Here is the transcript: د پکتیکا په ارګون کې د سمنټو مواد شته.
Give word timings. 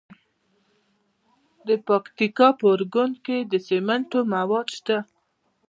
د 1.67 1.69
پکتیکا 1.87 2.47
په 2.59 2.65
ارګون 2.73 3.11
کې 3.25 3.37
د 3.51 3.53
سمنټو 3.67 4.19
مواد 4.33 4.67
شته. 4.75 4.97